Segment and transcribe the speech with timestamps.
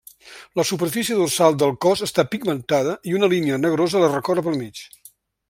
[0.59, 4.83] La superfície dorsal del cos està pigmentada i una línia negrosa la recorre pel mig.